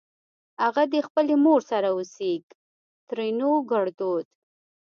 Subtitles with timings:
[0.67, 2.43] اغه دې خپلې مور سره اوسېږ؛
[3.09, 4.25] ترينو ګړدود